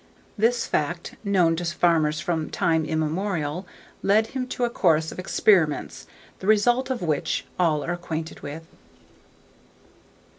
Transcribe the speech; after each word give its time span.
This 0.35 0.65
fact, 0.65 1.13
known 1.23 1.55
to 1.57 1.63
farmers 1.65 2.19
from 2.19 2.49
time 2.49 2.85
immemorial, 2.85 3.67
led 4.01 4.25
him 4.33 4.47
to 4.47 4.63
a 4.63 4.69
course 4.71 5.11
of 5.11 5.19
experiments, 5.19 6.07
the 6.39 6.47
result 6.47 6.89
of 6.89 7.03
which 7.03 7.45
all 7.59 7.83
are 7.85 7.93
acquainted 7.93 8.39
with. 8.39 8.65